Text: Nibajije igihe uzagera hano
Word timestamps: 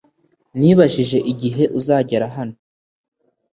Nibajije 0.59 1.17
igihe 1.31 1.63
uzagera 1.79 2.25
hano 2.35 2.55